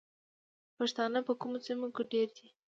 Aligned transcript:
پښتانه 0.77 1.19
په 1.27 1.33
کومو 1.39 1.57
سیمو 1.65 1.87
کې 1.95 2.03
ډیر 2.11 2.27
دي؟ 2.37 2.47